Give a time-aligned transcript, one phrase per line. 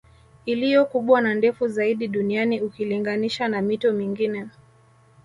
[0.45, 4.47] Iliyo kubwa na ndefu zaidi duniani ukilinganisha na mito mingine